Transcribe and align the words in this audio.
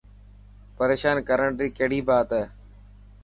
پريشان 0.77 1.15
ڪرڻ 1.27 1.49
ري 1.59 1.67
ڪهڙي 1.77 1.99
بات 2.09 2.29
هي. 2.37 2.43